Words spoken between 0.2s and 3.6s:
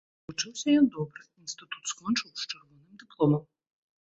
Вучыўся ён добра, інстытут скончыў з чырвоным дыпломам.